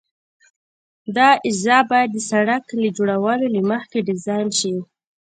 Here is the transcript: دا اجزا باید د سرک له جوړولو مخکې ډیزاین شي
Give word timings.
دا 1.15 1.27
اجزا 1.47 1.77
باید 1.89 2.09
د 2.13 2.17
سرک 2.29 2.65
له 2.81 2.89
جوړولو 2.97 3.47
مخکې 3.71 3.99
ډیزاین 4.09 4.47
شي 4.59 4.73